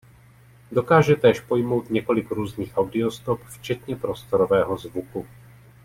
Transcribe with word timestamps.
Dokáže 0.71 1.15
též 1.15 1.39
pojmout 1.39 1.89
několik 1.89 2.31
různých 2.31 2.77
audio 2.77 3.11
stop 3.11 3.41
včetně 3.45 3.95
prostorového 3.95 4.77
zvuku. 4.77 5.27